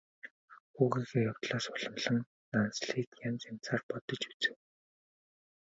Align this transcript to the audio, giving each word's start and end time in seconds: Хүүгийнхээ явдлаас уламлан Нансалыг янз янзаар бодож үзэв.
Хүүгийнхээ 0.75 1.23
явдлаас 1.31 1.65
уламлан 1.73 2.17
Нансалыг 2.51 3.09
янз 3.27 3.41
янзаар 3.51 3.81
бодож 3.89 4.21
үзэв. 4.31 4.57